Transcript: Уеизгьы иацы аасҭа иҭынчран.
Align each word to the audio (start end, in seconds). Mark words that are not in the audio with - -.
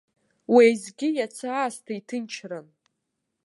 Уеизгьы 0.53 1.07
иацы 1.13 1.47
аасҭа 1.59 1.93
иҭынчран. 1.99 2.67